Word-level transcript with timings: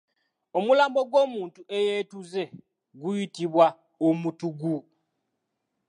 Omulambo 0.57 0.99
gw'omuntu 1.09 1.59
eyeetuze 1.77 2.43
guyitibwa 2.99 3.65
omutuggu 4.07 4.75